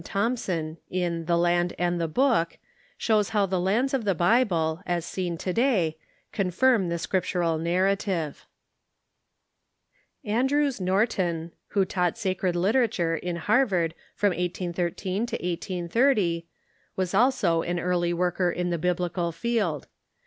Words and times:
Thom 0.03 0.35
son, 0.35 0.77
in 0.89 1.25
"The 1.25 1.37
Land 1.37 1.73
and 1.77 2.01
the 2.01 2.07
Book," 2.07 2.57
shows 2.97 3.29
how 3.37 3.45
the 3.45 3.59
lands 3.59 3.93
of 3.93 4.03
the 4.03 4.15
Bible, 4.15 4.81
as 4.87 5.05
seen 5.05 5.37
to 5.37 5.53
day, 5.53 5.95
confirm 6.31 6.89
the 6.89 6.97
Scriptural 6.97 7.59
narrative. 7.59 8.47
Andrews 10.23 10.81
Norton, 10.81 11.51
who 11.73 11.85
taught 11.85 12.17
sacred 12.17 12.55
literature 12.55 13.15
in 13.15 13.35
Harvard 13.35 13.93
from 14.15 14.29
1813 14.29 15.27
to 15.27 15.35
1830, 15.35 16.47
was 16.95 17.13
also 17.13 17.61
an 17.61 17.79
early 17.79 18.11
worker 18.11 18.49
in 18.49 18.71
the 18.71 18.79
Biblical 18.79 19.31
field. 19.31 19.85